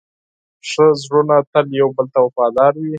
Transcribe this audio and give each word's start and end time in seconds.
ښه 0.69 0.85
زړونه 1.01 1.35
تل 1.51 1.67
یو 1.81 1.89
بل 1.95 2.05
ته 2.13 2.19
وفادار 2.25 2.73
وي. 2.77 2.89